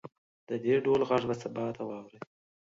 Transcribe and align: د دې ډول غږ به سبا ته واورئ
د 0.47 0.49
دې 0.63 0.75
ډول 0.85 1.01
غږ 1.09 1.23
به 1.29 1.35
سبا 1.43 1.65
ته 1.77 1.83
واورئ 1.89 2.19